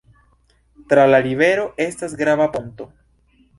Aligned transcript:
Tra 0.93 1.03
la 1.09 1.19
rivero 1.27 1.67
estas 1.87 2.19
grava 2.25 2.51
ponto. 2.59 2.91